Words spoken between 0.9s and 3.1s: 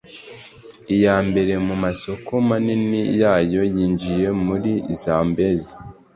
iya mbere mu masoko manini